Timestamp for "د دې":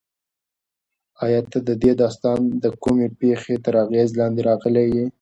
1.67-1.91